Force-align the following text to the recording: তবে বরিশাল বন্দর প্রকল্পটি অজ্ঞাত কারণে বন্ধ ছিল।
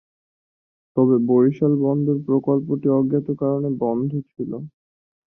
তবে 0.97 1.15
বরিশাল 1.27 1.73
বন্দর 1.83 2.15
প্রকল্পটি 2.27 2.87
অজ্ঞাত 2.97 3.27
কারণে 3.41 3.69
বন্ধ 3.83 4.11
ছিল। 4.31 4.51